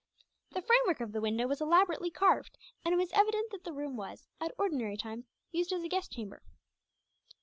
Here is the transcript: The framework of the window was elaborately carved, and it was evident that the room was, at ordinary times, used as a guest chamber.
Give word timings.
The 0.53 0.63
framework 0.63 0.99
of 0.99 1.11
the 1.11 1.21
window 1.21 1.45
was 1.47 1.61
elaborately 1.61 2.09
carved, 2.09 2.57
and 2.83 2.91
it 2.91 2.97
was 2.97 3.11
evident 3.13 3.51
that 3.51 3.63
the 3.63 3.71
room 3.71 3.95
was, 3.95 4.27
at 4.39 4.51
ordinary 4.57 4.97
times, 4.97 5.27
used 5.51 5.71
as 5.71 5.83
a 5.83 5.87
guest 5.87 6.11
chamber. 6.11 6.41